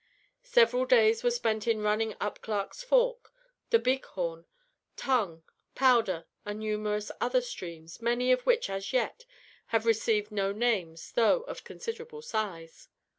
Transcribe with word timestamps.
Several 0.47 0.85
days 0.85 1.23
were 1.23 1.29
spent 1.29 1.67
in 1.67 1.83
running 1.83 2.15
up 2.19 2.41
Clark's 2.41 2.81
Fork, 2.83 3.31
the 3.69 3.77
Big 3.77 4.03
Horn, 4.05 4.47
Tongue, 4.95 5.43
Powder, 5.75 6.25
and 6.43 6.57
numerous 6.59 7.11
other 7.21 7.39
streams, 7.39 8.01
many 8.01 8.31
of 8.31 8.41
which, 8.41 8.67
as 8.67 8.93
yet, 8.93 9.25
have 9.67 9.85
received 9.85 10.31
no 10.31 10.51
names 10.53 11.11
though 11.11 11.41
of 11.41 11.63
considerable 11.63 12.23
size. 12.23 12.87